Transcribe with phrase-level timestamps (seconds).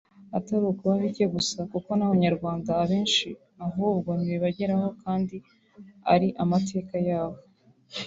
[0.37, 3.27] atari ukuba bike gusa kuko n’abanyarwanda abenshi
[3.67, 5.35] ahubwo ntibibageraho kandi
[6.13, 7.39] ari amateka yabo